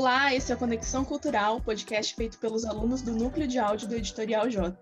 [0.00, 3.94] Olá, esse é o Conexão Cultural, podcast feito pelos alunos do Núcleo de Áudio do
[3.94, 4.74] Editorial J.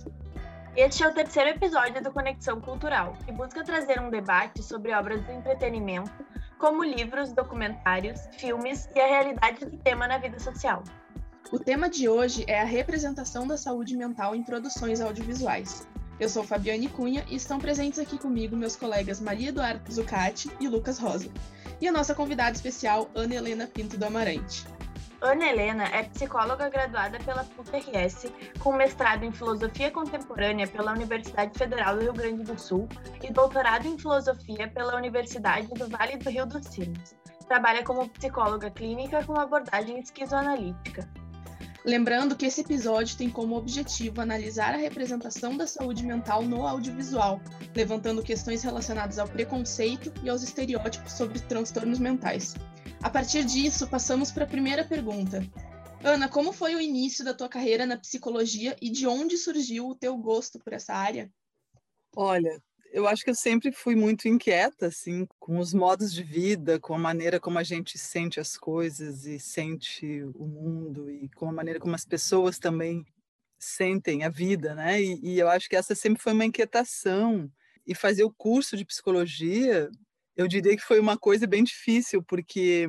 [0.77, 5.21] Este é o terceiro episódio do Conexão Cultural, que busca trazer um debate sobre obras
[5.25, 6.25] do entretenimento,
[6.57, 10.85] como livros, documentários, filmes e a realidade do tema na vida social.
[11.50, 15.85] O tema de hoje é a representação da saúde mental em produções audiovisuais.
[16.21, 20.69] Eu sou Fabiane Cunha e estão presentes aqui comigo meus colegas Maria Eduardo Zucati e
[20.69, 21.29] Lucas Rosa.
[21.80, 24.78] E a nossa convidada especial, Ana Helena Pinto do Amarante.
[25.21, 31.96] Ana Helena é psicóloga graduada pela PUC-RS, com mestrado em Filosofia Contemporânea pela Universidade Federal
[31.96, 32.89] do Rio Grande do Sul
[33.20, 37.17] e doutorado em Filosofia pela Universidade do Vale do Rio dos Sinos.
[37.48, 41.08] Trabalha como psicóloga clínica com abordagem esquizoanalítica.
[41.84, 47.41] Lembrando que esse episódio tem como objetivo analisar a representação da saúde mental no audiovisual,
[47.75, 52.55] levantando questões relacionadas ao preconceito e aos estereótipos sobre transtornos mentais.
[53.02, 55.46] A partir disso, passamos para a primeira pergunta.
[56.02, 59.94] Ana, como foi o início da tua carreira na psicologia e de onde surgiu o
[59.94, 61.30] teu gosto por essa área?
[62.14, 62.60] Olha,
[62.92, 66.94] eu acho que eu sempre fui muito inquieta, assim, com os modos de vida, com
[66.94, 71.52] a maneira como a gente sente as coisas e sente o mundo e com a
[71.52, 73.05] maneira como as pessoas também
[73.58, 75.00] sentem a vida, né?
[75.00, 77.50] E, e eu acho que essa sempre foi uma inquietação.
[77.86, 79.90] E fazer o curso de psicologia
[80.39, 82.86] eu diria que foi uma coisa bem difícil, porque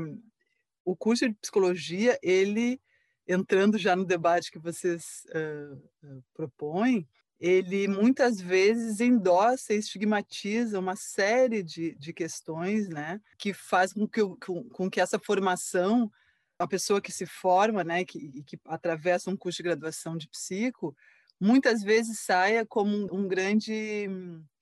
[0.85, 2.79] o curso de psicologia, ele,
[3.27, 10.95] entrando já no debate que vocês uh, propõem, ele muitas vezes endossa e estigmatiza uma
[10.95, 16.11] série de, de questões né, que faz com que, com, com que essa formação,
[16.59, 20.95] a pessoa que se forma, né, que, que atravessa um curso de graduação de psico,
[21.39, 24.07] muitas vezes saia como um, um grande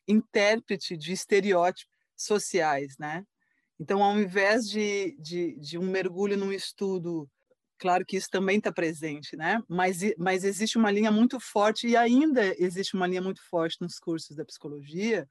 [0.08, 3.23] intérprete de estereótipos sociais, né?
[3.80, 7.30] Então, ao invés de, de, de um mergulho num estudo,
[7.78, 9.61] claro que isso também está presente, né?
[9.67, 14.00] Mas, mas existe uma linha muito forte, e ainda existe uma linha muito forte nos
[14.00, 15.30] cursos da psicologia,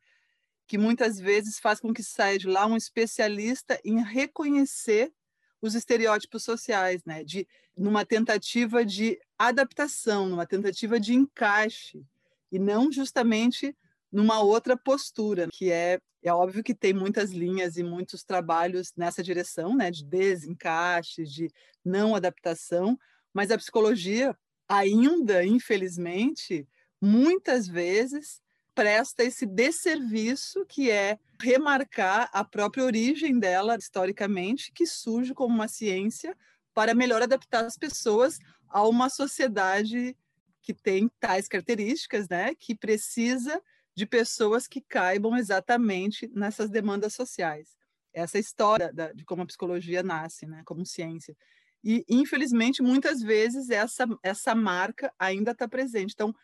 [0.66, 5.12] que muitas vezes faz com que saia de lá um especialista em reconhecer
[5.60, 7.24] os estereótipos sociais, né?
[7.24, 12.02] De numa tentativa de adaptação, numa tentativa de encaixe
[12.50, 13.76] e não justamente
[14.12, 19.22] numa outra postura, que é é óbvio que tem muitas linhas e muitos trabalhos nessa
[19.22, 21.48] direção, né, de desencaixe, de
[21.84, 22.98] não adaptação,
[23.32, 24.36] mas a psicologia
[24.68, 26.66] ainda, infelizmente,
[27.00, 28.40] muitas vezes
[28.74, 35.68] presta esse desserviço que é remarcar a própria origem dela historicamente, que surge como uma
[35.68, 36.36] ciência
[36.74, 38.38] para melhor adaptar as pessoas
[38.68, 40.16] a uma sociedade
[40.60, 43.62] que tem tais características, né, que precisa
[43.96, 47.74] de pessoas que caibam exatamente nessas demandas sociais.
[48.12, 51.34] Essa história da, de como a psicologia nasce, né, como ciência.
[51.82, 56.12] E, infelizmente, muitas vezes essa, essa marca ainda está presente.
[56.12, 56.34] Então,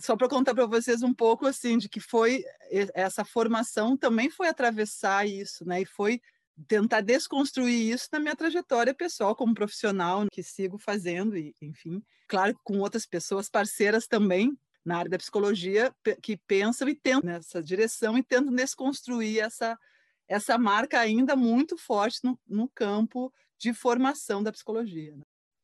[0.00, 2.42] só para contar para vocês um pouco assim de que foi
[2.94, 5.82] essa formação também foi atravessar isso, né?
[5.82, 6.20] E foi
[6.66, 12.58] tentar desconstruir isso na minha trajetória pessoal como profissional que sigo fazendo e enfim, claro
[12.62, 18.16] com outras pessoas parceiras também na área da psicologia que pensam e tentam nessa direção
[18.16, 19.78] e tentam desconstruir essa,
[20.26, 25.14] essa marca ainda muito forte no, no campo de formação da psicologia.
[25.14, 25.22] Né?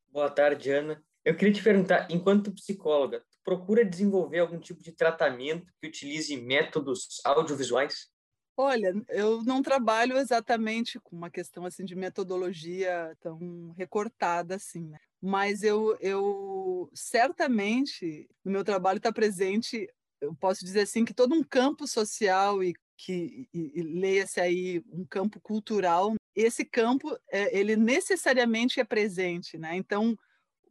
[0.08, 1.02] Boa tarde, Ana.
[1.24, 7.20] Eu queria te perguntar, enquanto psicóloga, procura desenvolver algum tipo de tratamento que utilize métodos
[7.24, 8.08] audiovisuais?
[8.56, 14.98] Olha, eu não trabalho exatamente com uma questão assim de metodologia tão recortada assim, né?
[15.20, 19.88] mas eu, eu certamente no meu trabalho está presente,
[20.20, 25.38] eu posso dizer assim que todo um campo social e que leia-se aí um campo
[25.40, 29.76] cultural, esse campo é, ele necessariamente é presente, né?
[29.76, 30.16] Então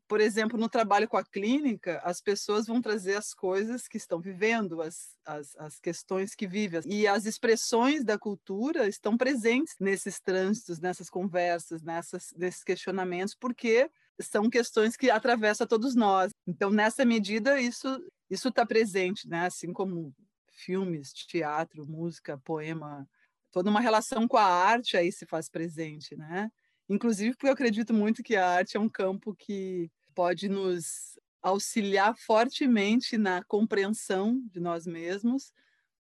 [0.08, 4.20] por exemplo, no trabalho com a clínica, as pessoas vão trazer as coisas que estão
[4.20, 6.82] vivendo, as, as, as questões que vivem.
[6.86, 13.90] E as expressões da cultura estão presentes nesses trânsitos, nessas conversas, nessas, nesses questionamentos, porque
[14.22, 16.32] são questões que atravessam todos nós.
[16.48, 17.88] Então, nessa medida, isso
[18.30, 19.46] isso está presente, né?
[19.46, 20.14] Assim como
[20.52, 23.08] filmes, teatro, música, poema,
[23.52, 26.52] toda uma relação com a arte aí se faz presente, né?
[26.88, 32.16] Inclusive porque eu acredito muito que a arte é um campo que pode nos auxiliar
[32.18, 35.54] fortemente na compreensão de nós mesmos,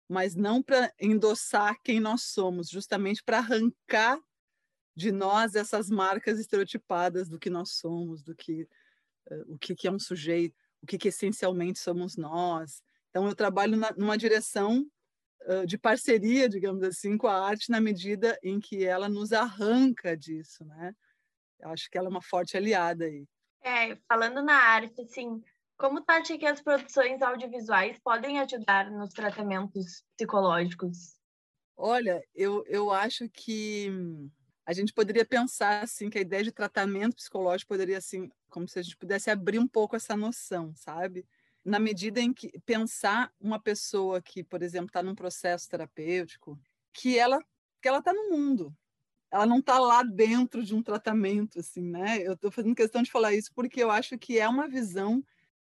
[0.08, 4.18] mas não para endossar quem nós somos, justamente para arrancar
[4.96, 8.68] de nós essas marcas estereotipadas do que nós somos, do que
[9.30, 12.82] uh, o que, que, é um sujeito, o que, que, essencialmente somos nós.
[13.10, 14.86] Então eu trabalho na, numa direção
[15.66, 20.64] de parceria, digamos assim, com a arte na medida em que ela nos arranca disso,
[20.64, 20.94] né?
[21.60, 23.26] Eu acho que ela é uma forte aliada aí.
[23.62, 25.42] É, falando na arte, assim,
[25.76, 31.18] como tu acha que as produções audiovisuais podem ajudar nos tratamentos psicológicos?
[31.76, 33.90] Olha, eu, eu acho que
[34.64, 38.78] a gente poderia pensar assim que a ideia de tratamento psicológico poderia assim, como se
[38.78, 41.26] a gente pudesse abrir um pouco essa noção, sabe?
[41.64, 46.58] Na medida em que pensar uma pessoa que, por exemplo, está num processo terapêutico,
[46.92, 47.38] que ela
[47.80, 48.74] que ela está no mundo,
[49.30, 52.18] ela não está lá dentro de um tratamento, assim, né?
[52.22, 55.22] Eu estou fazendo questão de falar isso porque eu acho que é uma visão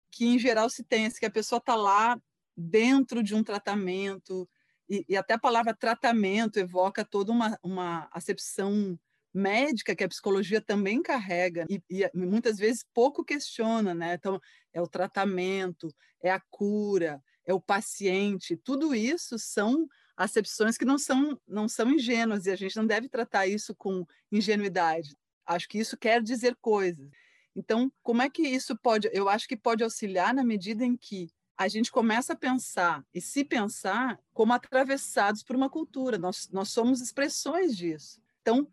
[0.09, 2.19] que, em geral, se tem, assim, que a pessoa está lá
[2.55, 4.49] dentro de um tratamento,
[4.89, 8.97] e, e, até a palavra tratamento evoca toda uma, uma acepção
[9.33, 14.15] médica que a psicologia também carrega e, e, muitas vezes pouco questiona, né?
[14.15, 14.39] Então,
[14.73, 20.97] é o tratamento, é a cura, é o paciente, tudo isso são acepções que não
[20.97, 25.15] são, não são ingênuas e a gente não deve tratar isso com ingenuidade.
[25.45, 27.09] Acho que isso quer dizer coisas.
[27.55, 29.09] Então, como é que isso pode?
[29.13, 33.19] Eu acho que pode auxiliar na medida em que a gente começa a pensar e
[33.19, 36.17] se pensar como atravessados por uma cultura.
[36.17, 38.21] Nós, nós somos expressões disso.
[38.41, 38.67] Então,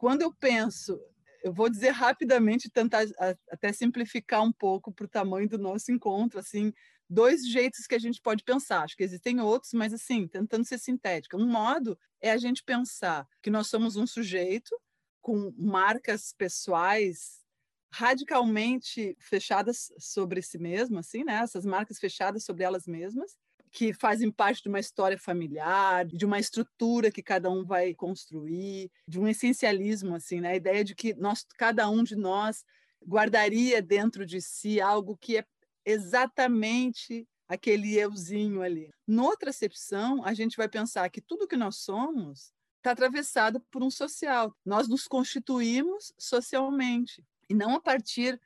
[0.00, 0.98] quando eu penso,
[1.44, 3.04] eu vou dizer rapidamente, tentar
[3.50, 6.72] até simplificar um pouco para o tamanho do nosso encontro, assim,
[7.06, 8.82] dois jeitos que a gente pode pensar.
[8.82, 11.36] Acho que existem outros, mas assim, tentando ser sintética.
[11.36, 14.74] Um modo é a gente pensar que nós somos um sujeito
[15.20, 17.40] com marcas pessoais
[17.92, 21.40] radicalmente fechadas sobre si mesmo, assim, né?
[21.42, 23.36] Essas marcas fechadas sobre elas mesmas,
[23.70, 28.90] que fazem parte de uma história familiar, de uma estrutura que cada um vai construir,
[29.06, 30.50] de um essencialismo, assim, né?
[30.50, 32.64] A ideia de que nós, cada um de nós
[33.06, 35.44] guardaria dentro de si algo que é
[35.84, 38.90] exatamente aquele euzinho ali.
[39.06, 43.90] Noutra acepção, a gente vai pensar que tudo que nós somos está atravessado por um
[43.90, 44.54] social.
[44.64, 48.40] Nós nos constituímos socialmente e não a partir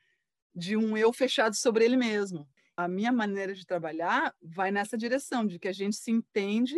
[0.54, 2.48] de um eu fechado sobre ele mesmo.
[2.76, 6.76] A minha maneira de trabalhar vai nessa direção de que a gente se entende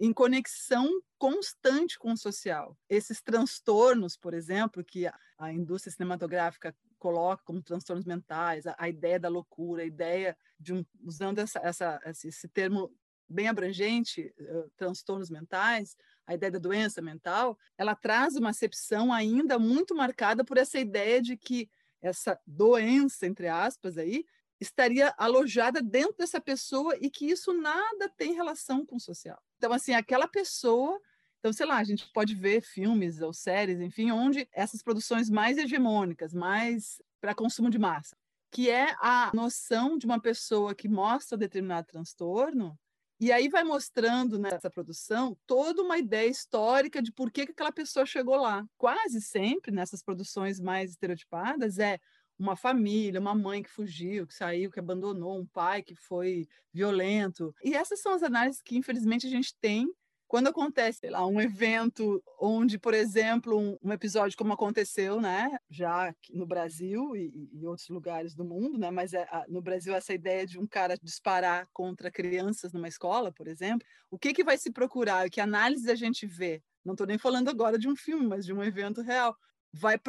[0.00, 2.76] em conexão constante com o social.
[2.88, 5.06] Esses transtornos, por exemplo, que
[5.38, 10.74] a indústria cinematográfica coloca como transtornos mentais, a, a ideia da loucura, a ideia de
[10.74, 12.92] um, usando essa, essa, esse termo
[13.28, 15.96] bem abrangente, uh, transtornos mentais,
[16.26, 21.22] a ideia da doença mental, ela traz uma acepção ainda muito marcada por essa ideia
[21.22, 21.70] de que
[22.00, 24.24] essa doença, entre aspas, aí,
[24.60, 29.40] estaria alojada dentro dessa pessoa e que isso nada tem relação com o social.
[29.58, 31.00] Então, assim, aquela pessoa
[31.38, 35.56] então, sei lá, a gente pode ver filmes ou séries, enfim, onde essas produções mais
[35.56, 38.16] hegemônicas, mais para consumo de massa,
[38.50, 42.76] que é a noção de uma pessoa que mostra determinado transtorno,
[43.20, 47.70] e aí vai mostrando nessa produção toda uma ideia histórica de por que, que aquela
[47.70, 48.66] pessoa chegou lá.
[48.76, 51.98] Quase sempre, nessas produções mais estereotipadas, é
[52.38, 57.54] uma família, uma mãe que fugiu, que saiu, que abandonou, um pai que foi violento.
[57.62, 59.88] E essas são as análises que, infelizmente, a gente tem
[60.28, 66.12] quando acontece lá um evento onde, por exemplo, um, um, episódio como aconteceu, né, já
[66.30, 70.12] no Brasil e, e outros lugares do mundo, né, mas é, a, no Brasil essa
[70.12, 74.58] ideia de um cara disparar contra crianças numa escola, por exemplo, o que que vai
[74.58, 75.30] se procurar?
[75.30, 76.62] Que análise a gente vê?
[76.84, 79.36] Não estou nem falando agora de um filme, mas de um evento real.
[79.78, 80.00] Vai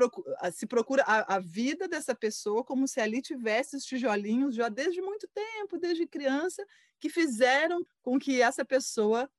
[0.53, 5.01] se procura a, a vida dessa pessoa como se ali tivesse os tijolinhos já desde
[5.01, 6.65] muito tempo, desde criança,
[7.00, 9.29] que fizeram com que essa pessoa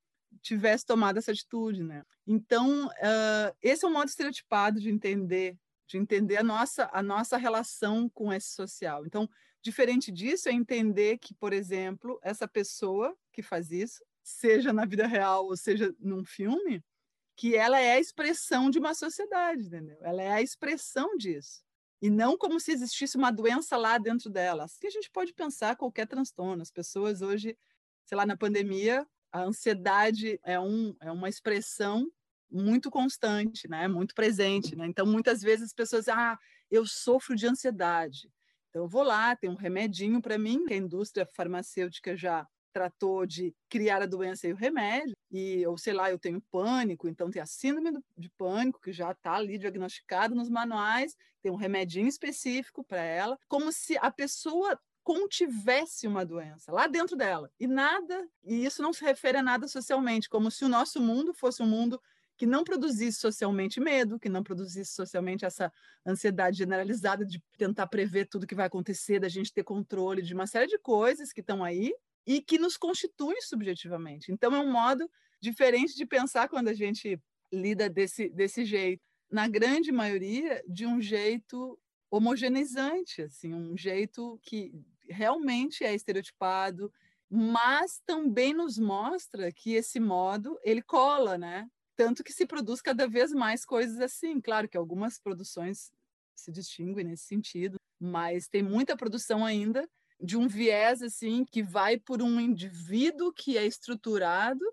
[0.41, 2.03] tivesse tomado essa atitude, né?
[2.27, 5.57] Então, uh, esse é um modo estereotipado de entender,
[5.87, 9.05] de entender a nossa a nossa relação com esse social.
[9.05, 9.27] Então,
[9.61, 15.07] diferente disso é entender que, por exemplo, essa pessoa que faz isso, seja na vida
[15.07, 16.83] real ou seja num filme,
[17.39, 19.97] que ela é a expressão de uma sociedade, entendeu?
[20.01, 21.63] Ela é a expressão disso.
[22.01, 24.65] E não como se existisse uma doença lá dentro dela.
[24.65, 26.61] Assim a gente pode pensar qualquer transtorno.
[26.61, 27.57] As pessoas hoje,
[28.03, 32.11] sei lá, na pandemia, a ansiedade é, um, é uma expressão
[32.51, 33.87] muito constante, né?
[33.87, 34.75] muito presente.
[34.75, 34.87] Né?
[34.87, 36.37] Então, muitas vezes as pessoas ah,
[36.69, 38.29] eu sofro de ansiedade.
[38.69, 43.25] Então, eu vou lá, tem um remedinho para mim, que a indústria farmacêutica já tratou
[43.25, 47.29] de criar a doença e o remédio, e ou sei lá, eu tenho pânico, então
[47.29, 52.07] tem a síndrome de pânico que já está ali diagnosticado nos manuais, tem um remedinho
[52.07, 57.49] específico para ela, como se a pessoa contivesse uma doença lá dentro dela.
[57.59, 61.33] E nada, e isso não se refere a nada socialmente, como se o nosso mundo
[61.33, 61.99] fosse um mundo
[62.37, 65.71] que não produzisse socialmente medo, que não produzisse socialmente essa
[66.05, 70.47] ansiedade generalizada de tentar prever tudo que vai acontecer, da gente ter controle de uma
[70.47, 71.93] série de coisas que estão aí
[72.29, 74.31] e que nos constituem subjetivamente.
[74.31, 75.09] Então é um modo
[75.41, 77.19] diferente de pensar quando a gente
[77.51, 79.01] lida desse, desse jeito.
[79.31, 81.79] na grande maioria, de um jeito
[82.11, 84.71] homogeneizante, assim, um jeito que
[85.09, 86.93] realmente é estereotipado,
[87.27, 91.67] mas também nos mostra que esse modo ele cola, né?
[91.95, 94.39] Tanto que se produz cada vez mais coisas assim.
[94.39, 95.91] Claro que algumas produções
[96.35, 99.87] se distinguem nesse sentido, mas tem muita produção ainda
[100.19, 104.63] de um viés assim que vai por um indivíduo que é estruturado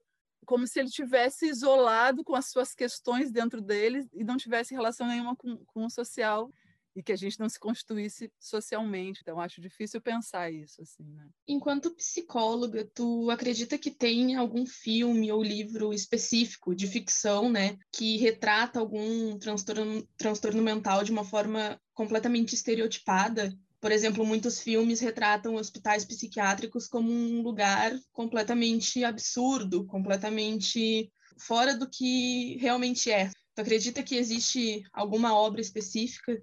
[0.46, 5.06] como se ele tivesse isolado com as suas questões dentro dele e não tivesse relação
[5.08, 6.50] nenhuma com, com o social
[6.94, 9.20] e que a gente não se constituísse socialmente.
[9.20, 11.28] Então, acho difícil pensar isso, assim, né?
[11.46, 18.16] Enquanto psicóloga, tu acredita que tem algum filme ou livro específico de ficção, né, que
[18.16, 23.52] retrata algum transtorno, transtorno mental de uma forma completamente estereotipada?
[23.86, 31.88] Por exemplo, muitos filmes retratam hospitais psiquiátricos como um lugar completamente absurdo, completamente fora do
[31.88, 33.30] que realmente é.
[33.54, 36.42] Tu acredita que existe alguma obra específica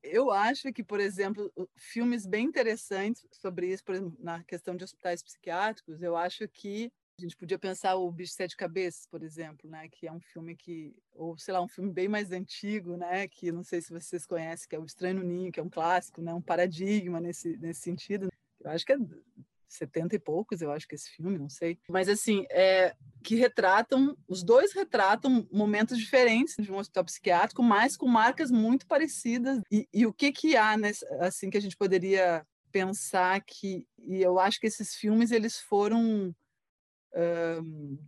[0.00, 4.84] eu acho que, por exemplo, filmes bem interessantes sobre isso, por exemplo, na questão de
[4.84, 9.68] hospitais psiquiátricos, eu acho que a gente podia pensar o Bicho Sete Cabeças, por exemplo,
[9.68, 13.28] né, que é um filme que, ou sei lá, um filme bem mais antigo, né,
[13.28, 15.70] que não sei se vocês conhecem, que é o Estranho no Ninho, que é um
[15.70, 18.28] clássico, né, um paradigma nesse nesse sentido.
[18.62, 18.98] Eu acho que é
[19.70, 21.78] 70 e poucos, eu acho que esse filme, não sei.
[21.88, 27.96] Mas assim, é que retratam, os dois retratam momentos diferentes de um hospital psiquiátrico, mas
[27.96, 29.60] com marcas muito parecidas.
[29.70, 34.22] E, e o que que há nesse, assim que a gente poderia pensar que e
[34.22, 36.34] eu acho que esses filmes eles foram
[37.14, 37.98] um,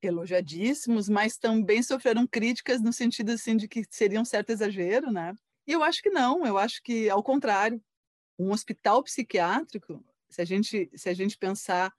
[0.00, 5.34] elogiadíssimos, mas também sofreram críticas no sentido assim de que seria um certo exagero, né?
[5.66, 7.82] E eu acho que não, eu acho que ao contrário,
[8.38, 11.92] um hospital psiquiátrico se a gente, se a gente pensar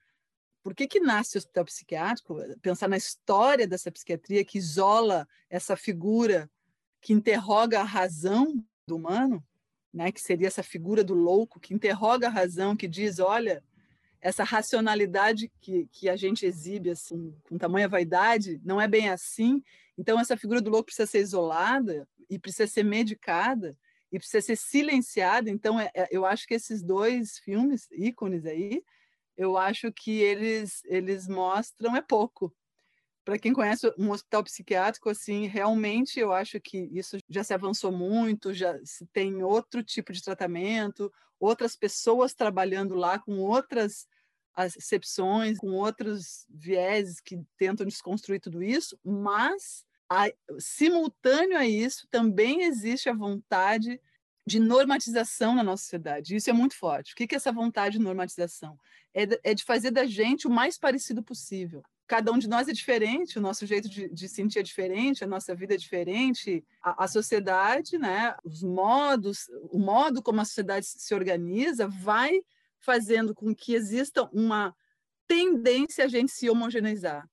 [0.62, 5.76] por que, que nasce o hospital psiquiátrico, pensar na história dessa psiquiatria que isola essa
[5.76, 6.50] figura
[7.02, 9.44] que interroga a razão do humano,
[9.92, 13.64] né, que seria essa figura do louco, que interroga a razão, que diz, olha,
[14.22, 19.64] essa racionalidade que, que a gente exibe assim, com tamanha vaidade, não é bem assim.
[19.98, 23.78] Então, essa figura do louco precisa ser isolada e precisa ser medicada
[24.12, 25.50] e precisa ser silenciado.
[25.50, 28.84] Então, é, é, eu acho que esses dois filmes, ícones aí,
[29.38, 32.54] eu acho que eles, eles mostram é pouco.
[33.30, 37.92] Para quem conhece um hospital psiquiátrico, assim, realmente eu acho que isso já se avançou
[37.92, 44.08] muito, já se tem outro tipo de tratamento, outras pessoas trabalhando lá com outras
[44.56, 50.26] acepções, com outros vieses que tentam desconstruir tudo isso, mas a,
[50.58, 54.02] simultâneo a isso, também existe a vontade
[54.44, 56.36] de normatização na nossa sociedade.
[56.36, 57.14] Isso é muito forte.
[57.14, 58.76] O que é essa vontade de normatização?
[59.14, 61.84] É é de fazer da gente o mais parecido possível.
[62.10, 65.28] Cada um de nós é diferente, o nosso jeito de, de sentir é diferente, a
[65.28, 70.88] nossa vida é diferente, a, a, sociedade, né, os modos, o modo como a sociedade
[70.88, 72.42] se organiza vai
[72.80, 74.76] fazendo com que exista uma
[75.28, 77.30] tendência a gente se homogeneizar.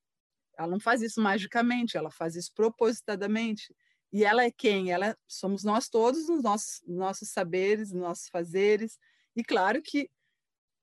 [0.58, 3.74] Ela não faz isso magicamente, ela faz isso propositadamente.
[4.12, 4.92] E ela é quem?
[4.92, 8.98] Ela somos nós todos, nos nossos, nossos saberes, nossos fazeres.
[9.34, 10.10] E claro que,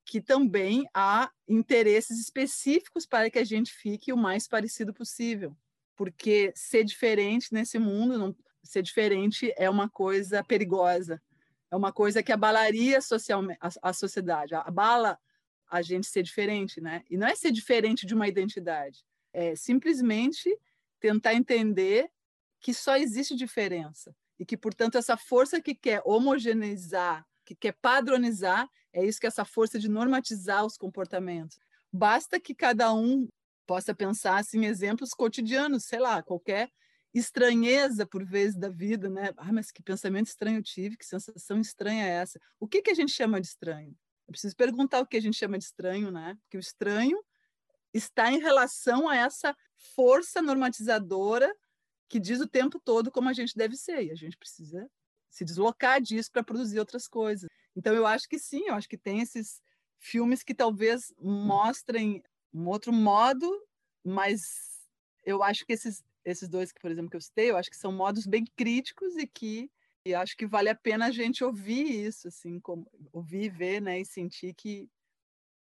[0.06, 5.56] que também há interesses específicos para que a gente fique o mais parecido possível.
[5.96, 11.22] Porque ser diferente nesse mundo, não, ser diferente é uma coisa perigosa.
[11.72, 15.18] É uma coisa que abalaria socialmente a, a sociedade, abala
[15.68, 17.04] a gente ser diferente, né?
[17.10, 20.56] E não é ser diferente de uma identidade, é simplesmente
[21.00, 22.12] tentar entender
[22.60, 28.70] que só existe diferença e que, portanto, essa força que quer homogeneizar, que quer padronizar,
[28.92, 31.58] é isso que é essa força de normatizar os comportamentos.
[31.92, 33.28] Basta que cada um
[33.66, 36.70] possa pensar assim, em exemplos cotidianos, sei lá, qualquer
[37.14, 39.32] estranheza por vezes da vida, né?
[39.38, 42.40] Ah, mas que pensamento estranho eu tive, que sensação estranha é essa?
[42.60, 43.96] O que que a gente chama de estranho?
[44.28, 46.36] Eu preciso perguntar o que a gente chama de estranho, né?
[46.42, 47.24] Porque o estranho
[47.94, 49.56] está em relação a essa
[49.96, 51.54] força normatizadora
[52.10, 54.90] que diz o tempo todo como a gente deve ser, e a gente precisa
[55.34, 57.50] se deslocar disso para produzir outras coisas.
[57.76, 59.60] Então, eu acho que sim, eu acho que tem esses
[60.00, 62.22] filmes que talvez mostrem
[62.54, 63.50] um outro modo,
[64.06, 64.40] mas
[65.26, 67.78] eu acho que esses, esses dois, que, por exemplo, que eu citei, eu acho que
[67.78, 69.72] são modos bem críticos e que
[70.06, 74.02] e acho que vale a pena a gente ouvir isso, assim, como, ouvir, ver, né,
[74.02, 74.90] e sentir que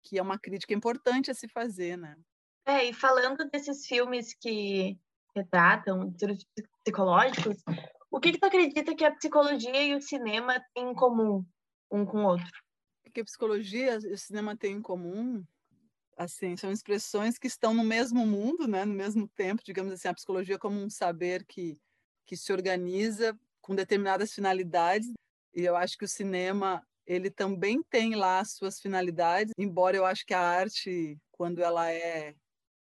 [0.02, 2.18] que é uma crítica importante a se fazer, né?
[2.66, 4.98] É, e falando desses filmes que
[5.36, 6.46] retratam distúrbios
[6.84, 7.58] psicológicos,
[8.20, 11.46] o que, que tu acredita que a psicologia e o cinema têm em comum
[11.90, 12.52] um com o outro?
[13.08, 15.42] O que a psicologia e o cinema têm em comum?
[16.18, 20.14] Assim, são expressões que estão no mesmo mundo, né, no mesmo tempo, digamos assim, a
[20.14, 21.80] psicologia como um saber que
[22.26, 25.12] que se organiza com determinadas finalidades.
[25.56, 30.24] E eu acho que o cinema ele também tem lá suas finalidades, embora eu acho
[30.26, 32.36] que a arte, quando ela é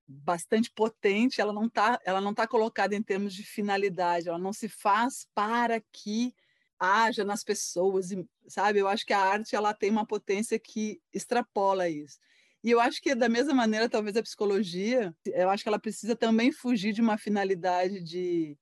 [0.06, 4.52] bastante potente, ela não está ela não tá colocada em termos de finalidade, ela não
[4.52, 6.34] se faz para que
[6.78, 8.08] haja nas pessoas,
[8.46, 8.78] sabe?
[8.78, 12.18] Eu acho que a arte ela tem uma potência que extrapola isso.
[12.62, 16.16] E eu acho que da mesma maneira, talvez a psicologia, eu acho que ela precisa
[16.16, 18.56] também fugir de uma finalidade de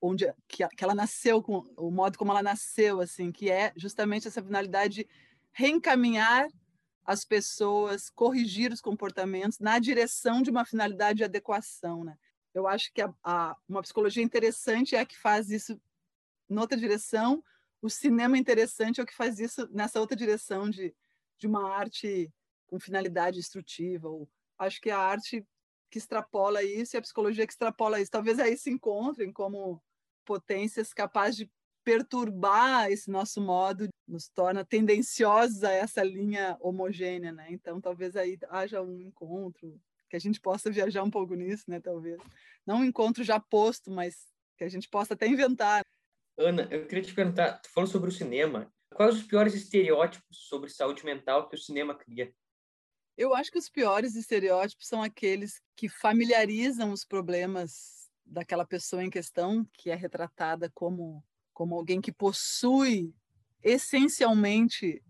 [0.00, 4.28] onde que, que ela nasceu com o modo como ela nasceu assim, que é justamente
[4.28, 5.08] essa finalidade de
[5.52, 6.48] reencaminhar
[7.10, 12.16] as pessoas, corrigir os comportamentos na direção de uma finalidade de adequação, né?
[12.54, 15.80] Eu acho que a, a, uma psicologia interessante é a que faz isso
[16.48, 17.42] noutra direção,
[17.82, 20.94] o cinema interessante é o que faz isso nessa outra direção de,
[21.36, 22.32] de uma arte
[22.68, 24.08] com finalidade instrutiva.
[24.08, 25.44] Ou, acho que a arte
[25.90, 28.10] que extrapola isso e a psicologia que extrapola isso.
[28.12, 29.82] Talvez aí se encontrem como
[30.24, 31.50] potências capazes de
[31.90, 37.48] perturbar esse nosso modo, nos torna tendenciosos a essa linha homogênea, né?
[37.50, 41.80] Então, talvez aí haja um encontro que a gente possa viajar um pouco nisso, né?
[41.80, 42.16] Talvez
[42.64, 45.82] não um encontro já posto, mas que a gente possa até inventar.
[46.38, 48.72] Ana, eu queria te perguntar, tu falou sobre o cinema.
[48.94, 52.32] Quais os piores estereótipos sobre saúde mental que o cinema cria?
[53.16, 59.10] Eu acho que os piores estereótipos são aqueles que familiarizam os problemas daquela pessoa em
[59.10, 61.22] questão, que é retratada como,
[61.60, 63.14] como alguém que possui
[63.62, 65.02] essencialmente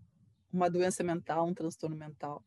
[0.51, 2.43] uma doença mental, um transtorno mental.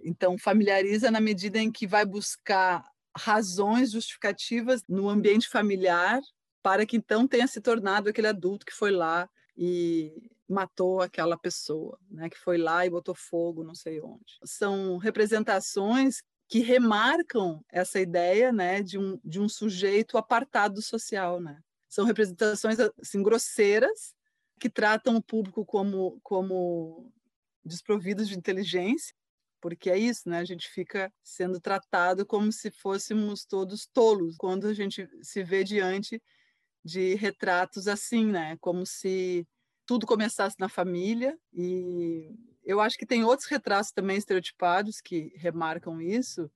[0.00, 2.82] Então, familiariza na medida em que vai buscar
[3.14, 6.18] razões justificativas no ambiente familiar
[6.62, 11.98] para que então tenha se tornado aquele adulto que foi lá e matou aquela pessoa,
[12.10, 14.38] né, que foi lá e botou fogo não sei onde.
[14.46, 21.60] São representações que remarcam essa ideia, né, de um, de um sujeito apartado social, né?
[21.92, 24.14] São representações assim grosseiras
[24.58, 27.12] que tratam o público como como
[27.62, 29.14] desprovidos de inteligência,
[29.60, 30.38] porque é isso, né?
[30.38, 35.62] A gente fica sendo tratado como se fôssemos todos tolos quando a gente se vê
[35.62, 36.18] diante
[36.82, 38.56] de retratos assim, né?
[38.58, 39.46] Como se
[39.84, 46.00] tudo começasse na família e eu acho que tem outros retratos também estereotipados que remarcam
[46.00, 46.50] isso,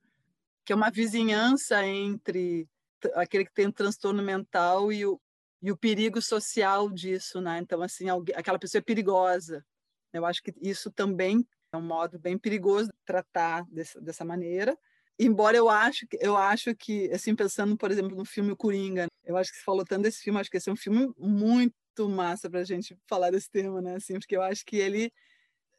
[0.65, 2.67] que é uma vizinhança entre
[3.13, 5.21] aquele que tem transtorno mental e o,
[5.61, 7.59] e o perigo social disso, né?
[7.59, 9.65] Então assim, aquela pessoa é perigosa.
[10.13, 14.77] Eu acho que isso também é um modo bem perigoso de tratar dessa, dessa maneira
[15.19, 19.51] embora eu acho eu acho que assim pensando por exemplo no filme Coringa eu acho
[19.51, 22.59] que se falou tanto desse filme acho que esse é um filme muito massa para
[22.59, 25.11] a gente falar desse tema né assim porque eu acho que ele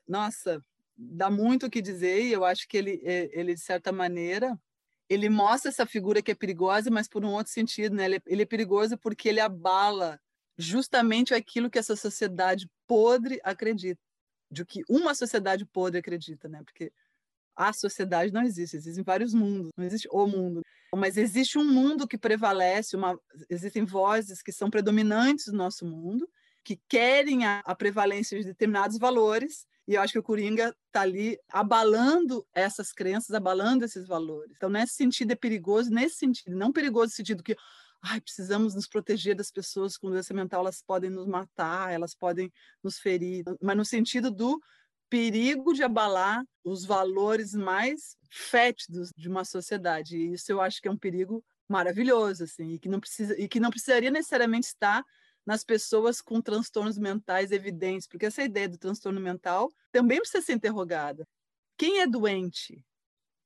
[0.06, 0.60] nossa
[0.96, 4.58] dá muito o que dizer e eu acho que ele ele de certa maneira
[5.08, 8.04] ele mostra essa figura que é perigosa mas por um outro sentido né?
[8.04, 10.20] Ele é, ele é perigoso porque ele abala
[10.56, 14.00] justamente aquilo que essa sociedade podre acredita
[14.50, 16.62] de que uma sociedade podre acredita né?
[16.64, 16.92] Porque
[17.56, 20.62] a sociedade não existe, existem vários mundos, não existe o mundo,
[20.94, 23.18] mas existe um mundo que prevalece, uma,
[23.50, 26.30] existem vozes que são predominantes no nosso mundo,
[26.62, 31.00] que querem a, a prevalência de determinados valores, e eu acho que o Coringa está
[31.00, 34.52] ali abalando essas crenças, abalando esses valores.
[34.54, 37.56] Então, nesse sentido, é perigoso, nesse sentido, não perigoso no sentido que
[38.02, 42.52] ai, precisamos nos proteger das pessoas com doença mental, elas podem nos matar, elas podem
[42.84, 44.60] nos ferir, mas no sentido do
[45.08, 50.18] perigo de abalar os valores mais fétidos de uma sociedade.
[50.18, 53.48] E isso eu acho que é um perigo maravilhoso, assim, e que não precisa e
[53.48, 55.02] que não precisaria necessariamente estar
[55.48, 60.52] nas pessoas com transtornos mentais evidentes, porque essa ideia do transtorno mental também precisa ser
[60.52, 61.26] interrogada.
[61.74, 62.84] Quem é doente?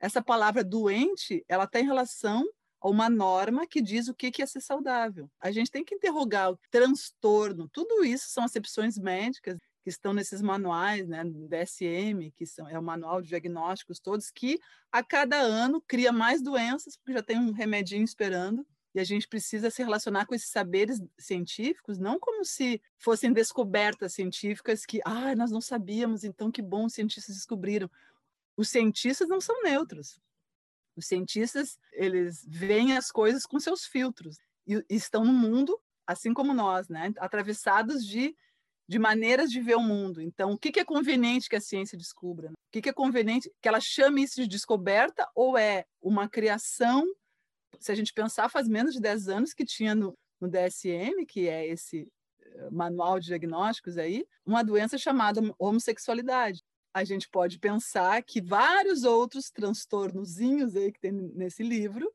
[0.01, 2.45] Essa palavra doente, ela está em relação
[2.81, 5.31] a uma norma que diz o que é ser saudável.
[5.41, 7.69] A gente tem que interrogar o transtorno.
[7.69, 12.83] Tudo isso são acepções médicas que estão nesses manuais, né, DSM, que são, é o
[12.83, 14.59] manual de diagnósticos todos, que
[14.91, 19.27] a cada ano cria mais doenças, porque já tem um remedinho esperando, e a gente
[19.27, 25.35] precisa se relacionar com esses saberes científicos, não como se fossem descobertas científicas que, ah,
[25.35, 27.91] nós não sabíamos, então que bom os cientistas descobriram.
[28.57, 30.21] Os cientistas não são neutros.
[30.95, 36.53] Os cientistas, eles veem as coisas com seus filtros e, estão no mundo, assim como
[36.53, 38.37] nós, né, atravessados de
[38.93, 40.21] de maneiras de ver o mundo.
[40.21, 42.51] Então, o que é conveniente que a ciência descubra?
[42.51, 47.05] O que é conveniente que ela chame isso de descoberta ou é uma criação?
[47.79, 51.49] Se a gente pensar, faz menos de 10 anos que tinha no, no DSM, que
[51.49, 52.09] é esse
[52.41, 56.63] eh, manual de diagnósticos aí, uma doença chamada homossexualidade.
[56.95, 62.13] A gente pode pensar que vários outros transtornozinhos aí que tem nesse livro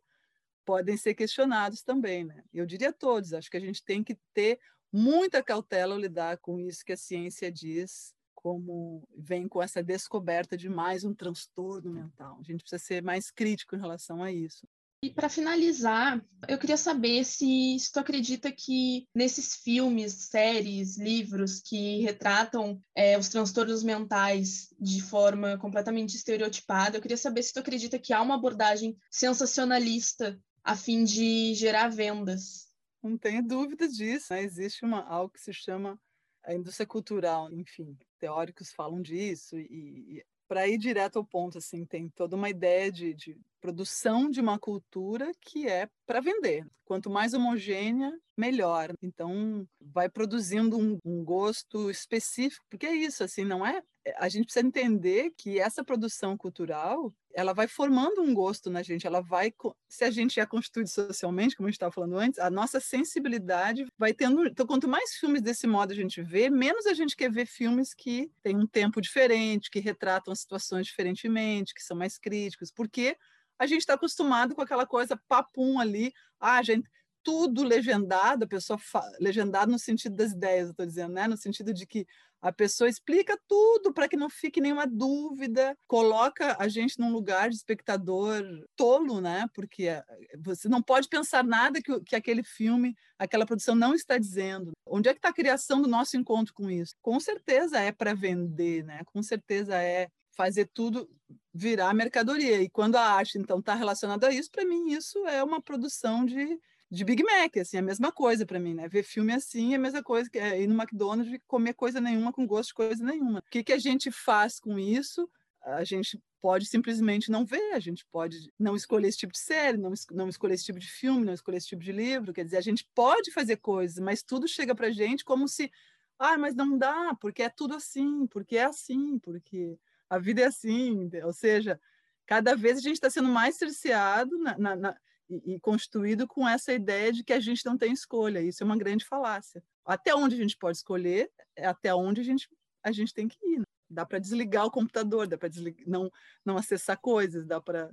[0.63, 2.43] podem ser questionados também, né?
[2.53, 4.59] Eu diria todos, acho que a gente tem que ter
[4.91, 10.55] muita cautela ao lidar com isso que a ciência diz como vem com essa descoberta
[10.55, 12.37] de mais um transtorno mental.
[12.39, 14.67] A gente precisa ser mais crítico em relação a isso.
[15.03, 21.61] E para finalizar, eu queria saber se, se tu acredita que nesses filmes, séries, livros
[21.61, 27.59] que retratam é, os transtornos mentais de forma completamente estereotipada, eu queria saber se tu
[27.59, 32.67] acredita que há uma abordagem sensacionalista a fim de gerar vendas.
[33.03, 34.33] Não tenho dúvida disso.
[34.33, 34.41] Né?
[34.41, 35.99] Existe uma, algo que se chama
[36.43, 41.85] a indústria cultural, enfim, teóricos falam disso e, e para ir direto ao ponto, assim,
[41.85, 46.65] tem toda uma ideia de, de produção de uma cultura que é para vender.
[46.85, 48.93] Quanto mais homogênea, melhor.
[49.01, 53.81] Então, vai produzindo um, um, gosto específico, porque é isso, assim, não é?
[54.05, 58.81] é a gente precisa entender que essa produção cultural, ela vai formando um gosto na
[58.81, 59.53] gente, ela vai,
[59.87, 63.85] se a gente é constituído socialmente, como a gente estava falando antes, a nossa sensibilidade
[63.95, 64.47] vai tendo.
[64.47, 67.93] Então, quanto mais filmes desse modo a gente vê, menos a gente quer ver filmes
[67.93, 73.15] que têm um tempo diferente, que retratam as situações diferentemente, que são mais críticos, porque
[73.59, 76.89] a gente está acostumado com aquela coisa papum ali, ah, gente,
[77.21, 78.79] tudo legendado, a pessoa
[79.19, 81.27] legendado no sentido das ideias, eu estou dizendo, né?
[81.27, 82.07] No sentido de que
[82.41, 87.49] a pessoa explica tudo para que não fique nenhuma dúvida, coloca a gente num lugar
[87.49, 88.43] de espectador
[88.75, 89.47] tolo, né?
[89.53, 90.03] Porque eh,
[90.39, 94.71] você não pode pensar nada que, que aquele filme, aquela produção não está dizendo.
[94.85, 96.93] Onde é que está a criação do nosso encontro com isso?
[97.01, 99.01] Com certeza é para vender, né?
[99.05, 101.09] Com certeza é fazer tudo
[101.53, 102.61] virar mercadoria.
[102.61, 106.23] E quando a arte, então, está relacionada a isso, para mim, isso é uma produção
[106.23, 108.87] de, de Big Mac, assim, é a mesma coisa para mim, né?
[108.87, 111.99] Ver filme assim é a mesma coisa que é ir no McDonald's e comer coisa
[111.99, 113.39] nenhuma com gosto de coisa nenhuma.
[113.39, 115.29] O que, que a gente faz com isso?
[115.61, 119.77] A gente pode simplesmente não ver, a gente pode não escolher esse tipo de série,
[119.77, 122.33] não, não escolher esse tipo de filme, não escolher esse tipo de livro.
[122.33, 125.69] Quer dizer, a gente pode fazer coisas, mas tudo chega para gente como se,
[126.17, 129.77] ah, mas não dá, porque é tudo assim, porque é assim, porque
[130.09, 131.79] a vida é assim, ou seja,
[132.25, 134.97] cada vez a gente está sendo mais cerceado na, na, na,
[135.29, 138.41] e, e constituído com essa ideia de que a gente não tem escolha.
[138.41, 139.63] Isso é uma grande falácia.
[139.85, 142.49] Até onde a gente pode escolher, é até onde a gente,
[142.83, 143.59] a gente tem que ir.
[143.59, 143.65] Né?
[143.89, 145.49] Dá para desligar o computador, dá para
[145.85, 146.11] não,
[146.43, 147.89] não acessar coisas, dá para,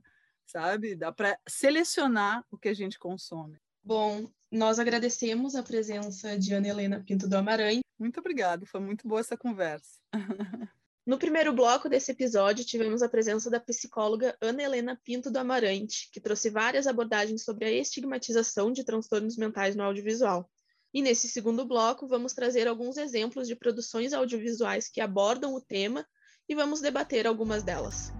[0.46, 3.56] sabe, dá para selecionar o que a gente consome.
[3.82, 7.82] Bom, nós agradecemos a presença de Ana Helena Pinto do Amaranhão.
[7.98, 10.00] Muito obrigada, foi muito boa essa conversa.
[11.06, 16.08] No primeiro bloco desse episódio, tivemos a presença da psicóloga Ana Helena Pinto do Amarante,
[16.10, 20.48] que trouxe várias abordagens sobre a estigmatização de transtornos mentais no audiovisual.
[20.94, 26.06] E nesse segundo bloco, vamos trazer alguns exemplos de produções audiovisuais que abordam o tema
[26.48, 28.10] e vamos debater algumas delas.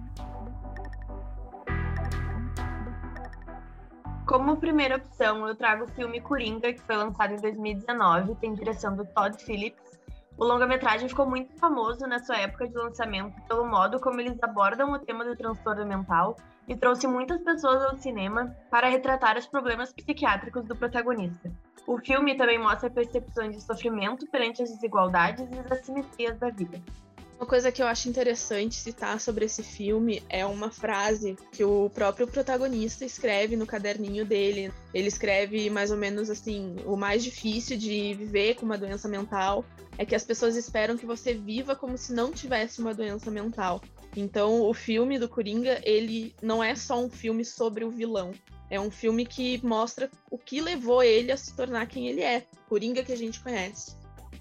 [4.27, 8.95] Como primeira opção, eu trago o filme Coringa, que foi lançado em 2019, tem direção
[8.95, 10.04] do Todd Phillips
[10.37, 14.91] o longa-metragem ficou muito famoso na sua época de lançamento pelo modo como eles abordam
[14.91, 16.35] o tema do transtorno mental
[16.67, 21.51] e trouxe muitas pessoas ao cinema para retratar os problemas psiquiátricos do protagonista.
[21.87, 26.81] O filme também mostra percepções de sofrimento perante as desigualdades e as assimetrias da vida.
[27.37, 31.89] Uma coisa que eu acho interessante citar sobre esse filme é uma frase que o
[31.89, 34.71] próprio protagonista escreve no caderninho dele.
[34.93, 39.65] Ele escreve mais ou menos assim: o mais difícil de viver com uma doença mental
[39.97, 43.81] é que as pessoas esperam que você viva como se não tivesse uma doença mental.
[44.15, 48.31] Então, o filme do Coringa, ele não é só um filme sobre o vilão.
[48.69, 52.45] É um filme que mostra o que levou ele a se tornar quem ele é,
[52.67, 53.95] Coringa que a gente conhece.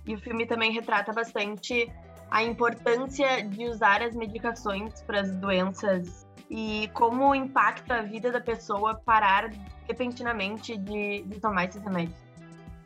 [0.07, 1.91] E o filme também retrata bastante
[2.35, 8.41] a importância de usar as medicações para as doenças e como impacta a vida da
[8.41, 9.53] pessoa parar
[9.87, 12.19] repentinamente de, de tomar esses remédios.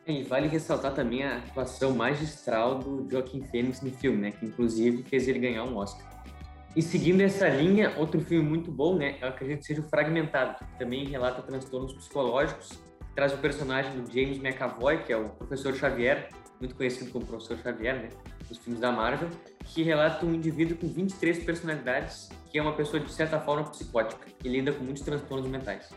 [0.07, 4.33] E vale ressaltar também a atuação magistral do Joaquim Phoenix no filme, né?
[4.33, 6.07] Que inclusive fez ele ganhar um Oscar.
[6.77, 9.17] E seguindo essa linha, outro filme muito bom, né?
[9.19, 12.79] Eu acredito que seja o Fragmentado, que também relata transtornos psicológicos,
[13.15, 16.29] traz o personagem do James McAvoy, que é o professor Xavier,
[16.61, 18.09] muito conhecido como professor Xavier, né?
[18.49, 19.29] Nos filmes da Marvel,
[19.65, 24.27] que relata um indivíduo com 23 personalidades, que é uma pessoa de certa forma psicótica,
[24.43, 25.91] e lida com muitos transtornos mentais.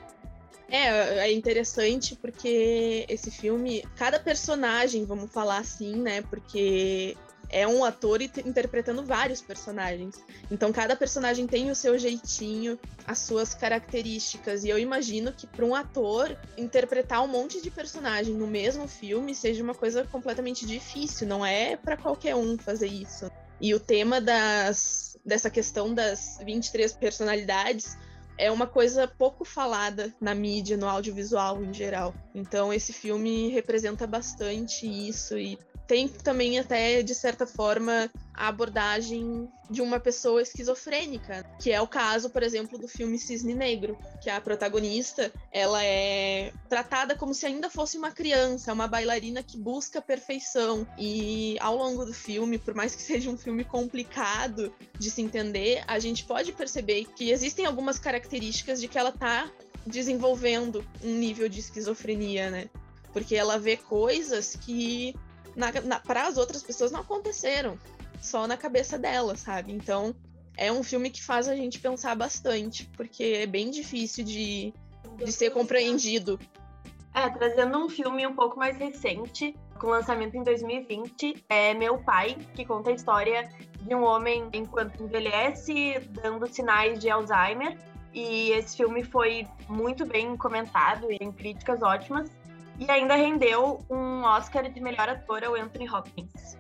[0.70, 6.22] É, é interessante porque esse filme, cada personagem, vamos falar assim, né?
[6.22, 7.18] Porque
[7.52, 10.16] é um ator interpretando vários personagens.
[10.50, 14.64] Então cada personagem tem o seu jeitinho, as suas características.
[14.64, 19.36] E eu imagino que para um ator interpretar um monte de personagem no mesmo filme
[19.36, 21.28] seja uma coisa completamente difícil.
[21.28, 23.30] Não é para qualquer um fazer isso.
[23.60, 27.98] E o tema das, dessa questão das 23 personalidades
[28.38, 32.16] é uma coisa pouco falada na mídia, no audiovisual em geral.
[32.34, 35.60] Então esse filme representa bastante isso e
[35.92, 41.88] tem também até de certa forma a abordagem de uma pessoa esquizofrênica, que é o
[41.88, 47.46] caso, por exemplo, do filme Cisne Negro, que a protagonista, ela é tratada como se
[47.46, 50.88] ainda fosse uma criança, uma bailarina que busca a perfeição.
[50.98, 55.84] E ao longo do filme, por mais que seja um filme complicado de se entender,
[55.88, 59.52] a gente pode perceber que existem algumas características de que ela tá
[59.86, 62.70] desenvolvendo um nível de esquizofrenia, né?
[63.12, 65.14] Porque ela vê coisas que
[66.06, 67.78] para as outras pessoas não aconteceram,
[68.22, 69.72] só na cabeça dela, sabe?
[69.72, 70.16] Então
[70.58, 74.74] é um filme que faz a gente pensar bastante, porque é bem difícil de,
[75.18, 76.40] de ser compreendido.
[77.14, 82.38] É, trazendo um filme um pouco mais recente, com lançamento em 2020, é Meu Pai,
[82.54, 83.50] que conta a história
[83.82, 87.78] de um homem enquanto envelhece, dando sinais de Alzheimer.
[88.14, 92.30] E esse filme foi muito bem comentado e em críticas ótimas.
[92.82, 96.58] E ainda rendeu um Oscar de melhor ator ao Anthony Hopkins.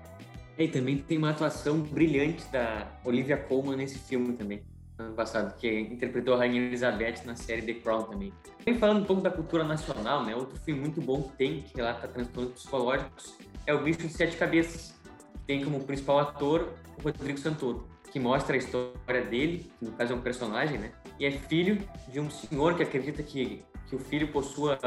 [0.56, 4.62] E também tem uma atuação brilhante da Olivia Colman nesse filme também,
[5.00, 8.32] ano passado, que interpretou a Rainha Elizabeth na série The Crown também.
[8.60, 10.36] Também falando um pouco da cultura nacional, né?
[10.36, 14.38] Outro filme muito bom que tem, que relata transtornos psicológicos, é O Bicho de Sete
[14.38, 14.96] Cabeças,
[15.34, 19.92] que tem como principal ator o Rodrigo Santoro, que mostra a história dele, que no
[19.94, 20.92] caso é um personagem, né?
[21.20, 21.80] E é filho
[22.10, 24.78] de um senhor que acredita que, que o filho possua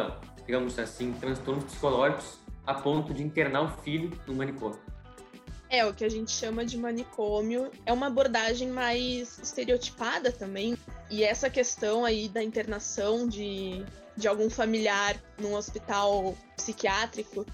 [0.46, 4.78] digamos assim, transtornos psicológicos a ponto de internar o filho no manicômio.
[5.68, 10.76] É, o que a gente chama de manicômio é uma abordagem mais estereotipada também.
[11.10, 13.84] E essa questão aí da internação de,
[14.16, 17.44] de algum familiar num hospital psiquiátrico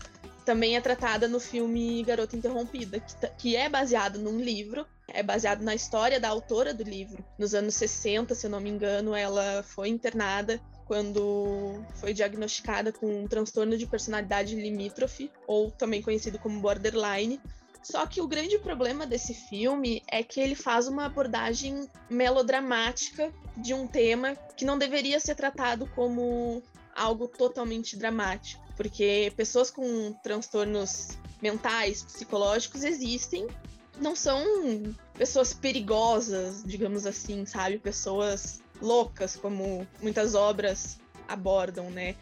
[0.44, 5.62] também é tratada no filme Garota Interrompida, que, que é baseado num livro, é baseado
[5.62, 7.24] na história da autora do livro.
[7.38, 13.22] Nos anos 60, se eu não me engano, ela foi internada quando foi diagnosticada com
[13.22, 17.40] um transtorno de personalidade limítrofe, ou também conhecido como borderline.
[17.80, 23.72] Só que o grande problema desse filme é que ele faz uma abordagem melodramática de
[23.72, 26.60] um tema que não deveria ser tratado como
[26.92, 33.46] algo totalmente dramático, porque pessoas com transtornos mentais, psicológicos existem,
[34.00, 34.42] não são
[35.14, 37.78] pessoas perigosas, digamos assim, sabe?
[37.78, 42.16] Pessoas loucas, como muitas obras abordam, né?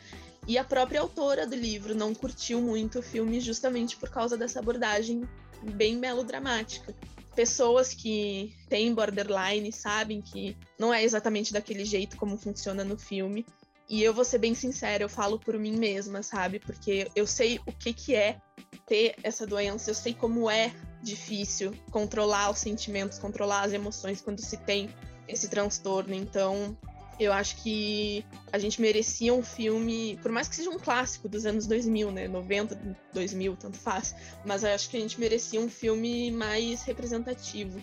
[0.47, 4.59] E a própria autora do livro não curtiu muito o filme justamente por causa dessa
[4.59, 5.29] abordagem
[5.75, 6.94] bem melodramática.
[7.35, 13.44] Pessoas que têm borderline sabem que não é exatamente daquele jeito como funciona no filme.
[13.88, 16.59] E eu vou ser bem sincera, eu falo por mim mesma, sabe?
[16.59, 18.40] Porque eu sei o que, que é
[18.87, 24.40] ter essa doença, eu sei como é difícil controlar os sentimentos, controlar as emoções quando
[24.40, 24.90] se tem
[25.29, 26.14] esse transtorno.
[26.14, 26.77] Então,
[27.21, 31.45] eu acho que a gente merecia um filme, por mais que seja um clássico dos
[31.45, 32.29] anos 2000, né?
[32.29, 34.14] 90, 2000, tanto faz.
[34.45, 37.81] Mas eu acho que a gente merecia um filme mais representativo.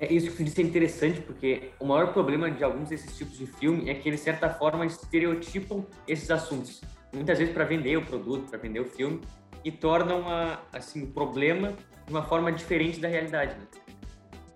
[0.00, 3.46] É isso que disse é interessante, porque o maior problema de alguns desses tipos de
[3.46, 6.80] filme é que eles, de certa forma, estereotipam esses assuntos.
[7.12, 9.20] Muitas vezes para vender o produto, para vender o filme,
[9.64, 11.76] e tornam a, assim, o problema
[12.06, 13.56] de uma forma diferente da realidade.
[13.56, 13.66] Né?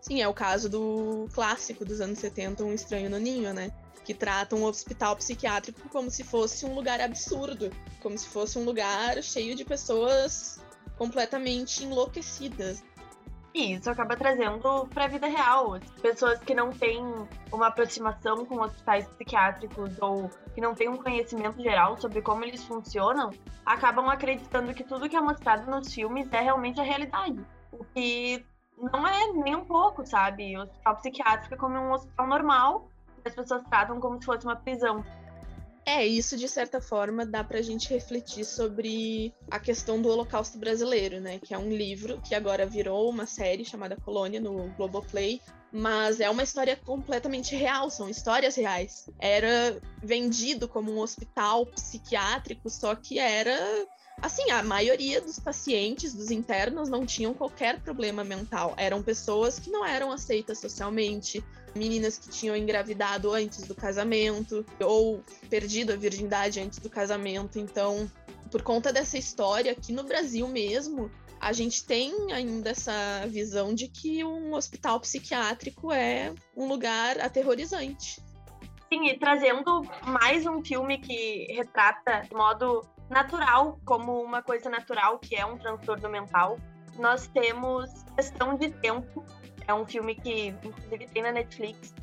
[0.03, 3.71] Sim, é o caso do clássico dos anos 70, Um Estranho no Ninho, né?
[4.05, 7.71] Que trata um hospital psiquiátrico como se fosse um lugar absurdo,
[8.03, 10.61] como se fosse um lugar cheio de pessoas
[10.99, 12.83] completamente enlouquecidas.
[13.55, 15.79] E isso acaba trazendo para a vida real.
[16.01, 17.01] Pessoas que não têm
[17.53, 22.65] uma aproximação com hospitais psiquiátricos ou que não têm um conhecimento geral sobre como eles
[22.65, 23.31] funcionam,
[23.65, 27.39] acabam acreditando que tudo que é mostrado nos filmes é realmente a realidade.
[27.71, 28.45] O que
[28.77, 30.57] não é nem um pouco, sabe?
[30.57, 32.89] O hospital psiquiátrico é como um hospital normal,
[33.25, 35.05] as pessoas tratam como se fosse uma prisão.
[35.85, 41.21] É, isso de certa forma dá pra gente refletir sobre a questão do Holocausto Brasileiro,
[41.21, 41.41] né?
[41.41, 45.41] Que é um livro que agora virou uma série chamada Colônia no Globoplay,
[45.73, 49.09] mas é uma história completamente real, são histórias reais.
[49.19, 53.59] Era vendido como um hospital psiquiátrico, só que era
[54.21, 58.75] Assim, a maioria dos pacientes, dos internos, não tinham qualquer problema mental.
[58.77, 61.43] Eram pessoas que não eram aceitas socialmente,
[61.75, 67.59] meninas que tinham engravidado antes do casamento, ou perdido a virgindade antes do casamento.
[67.59, 68.11] Então,
[68.51, 73.89] por conta dessa história, aqui no Brasil mesmo, a gente tem ainda essa visão de
[73.89, 78.21] que um hospital psiquiátrico é um lugar aterrorizante.
[78.93, 85.19] Sim, e trazendo mais um filme que retrata de modo natural, como uma coisa natural,
[85.19, 86.59] que é um transtorno mental.
[86.99, 89.25] Nós temos Questão de Tempo,
[89.67, 91.95] é um filme que, inclusive, tem na Netflix,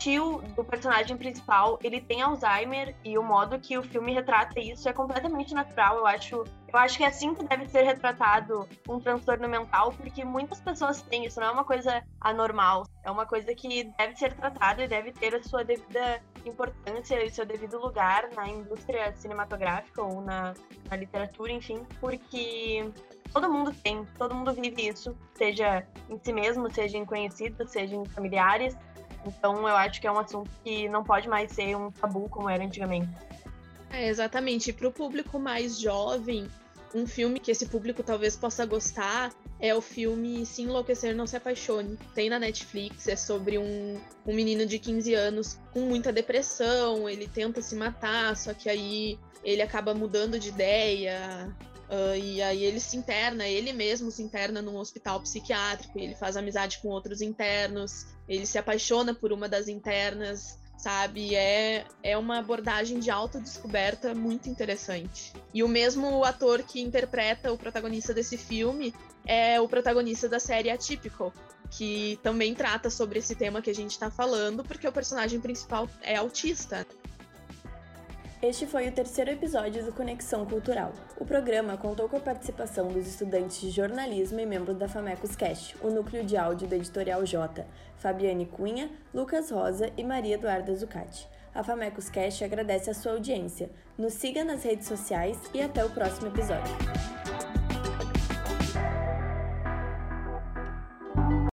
[0.00, 4.88] tio do personagem principal, ele tem Alzheimer e o modo que o filme retrata isso
[4.88, 5.98] é completamente natural.
[5.98, 10.24] Eu acho, eu acho que é assim que deve ser retratado um transtorno mental, porque
[10.24, 14.32] muitas pessoas têm isso, não é uma coisa anormal, é uma coisa que deve ser
[14.32, 20.02] tratada e deve ter a sua devida importância e seu devido lugar na indústria cinematográfica
[20.02, 20.54] ou na,
[20.88, 22.90] na literatura, enfim, porque
[23.32, 27.94] todo mundo tem, todo mundo vive isso, seja em si mesmo, seja em conhecidos, seja
[27.94, 28.74] em familiares.
[29.26, 32.48] Então eu acho que é um assunto que não pode mais ser um tabu como
[32.48, 33.08] era antigamente.
[33.90, 34.72] É, exatamente.
[34.72, 36.48] Para o público mais jovem,
[36.94, 41.36] um filme que esse público talvez possa gostar é o filme Se Enlouquecer Não Se
[41.36, 41.98] Apaixone.
[42.14, 47.28] Tem na Netflix, é sobre um, um menino de 15 anos com muita depressão, ele
[47.28, 51.54] tenta se matar, só que aí ele acaba mudando de ideia,
[51.90, 56.36] Uh, e aí ele se interna, ele mesmo se interna num hospital psiquiátrico, ele faz
[56.36, 61.34] amizade com outros internos, ele se apaixona por uma das internas, sabe?
[61.34, 65.32] É, é uma abordagem de autodescoberta muito interessante.
[65.52, 68.94] E o mesmo ator que interpreta o protagonista desse filme
[69.26, 71.32] é o protagonista da série Atypical,
[71.70, 75.88] que também trata sobre esse tema que a gente está falando, porque o personagem principal
[76.02, 76.86] é autista.
[78.42, 80.94] Este foi o terceiro episódio do Conexão Cultural.
[81.18, 85.76] O programa contou com a participação dos estudantes de jornalismo e membros da Famecos Cast,
[85.82, 87.66] o núcleo de áudio da Editorial J,
[87.98, 91.28] Fabiane Cunha, Lucas Rosa e Maria Eduarda Zucati.
[91.54, 93.68] A Famecos Cast agradece a sua audiência.
[93.98, 96.74] Nos siga nas redes sociais e até o próximo episódio.